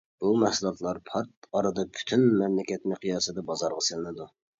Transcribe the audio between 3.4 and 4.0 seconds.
بازارغا